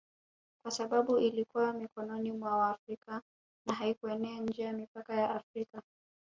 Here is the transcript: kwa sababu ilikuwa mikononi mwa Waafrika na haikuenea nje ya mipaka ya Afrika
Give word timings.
kwa 0.63 0.71
sababu 0.71 1.17
ilikuwa 1.17 1.73
mikononi 1.73 2.31
mwa 2.31 2.55
Waafrika 2.57 3.21
na 3.67 3.75
haikuenea 3.75 4.39
nje 4.39 4.63
ya 4.63 4.73
mipaka 4.73 5.13
ya 5.13 5.29
Afrika 5.29 5.81